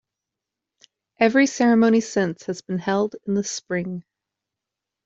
Every 1.19 1.45
ceremony 1.45 2.01
since 2.01 2.45
has 2.45 2.63
been 2.63 2.79
held 2.79 3.15
in 3.27 3.35
the 3.35 3.43
spring. 3.43 4.03